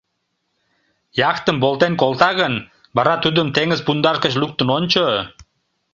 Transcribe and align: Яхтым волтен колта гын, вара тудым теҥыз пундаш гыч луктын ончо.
Яхтым 1.29 1.57
волтен 1.63 1.93
колта 2.01 2.29
гын, 2.41 2.53
вара 2.95 3.15
тудым 3.23 3.47
теҥыз 3.55 3.79
пундаш 3.85 4.17
гыч 4.23 4.33
луктын 4.41 4.67
ончо. 4.77 5.05